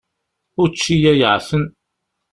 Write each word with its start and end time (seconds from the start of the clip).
Učči-ya 0.63 1.13
yeεfen. 1.19 1.63